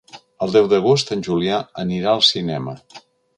El 0.45 0.53
deu 0.53 0.69
d'agost 0.71 1.13
en 1.17 1.21
Julià 1.27 1.59
anirà 1.85 2.11
al 2.17 2.25
cinema. 2.31 2.75